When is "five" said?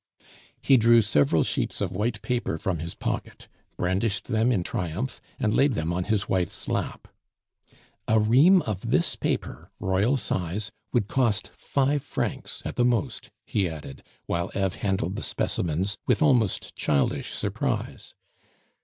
11.55-12.01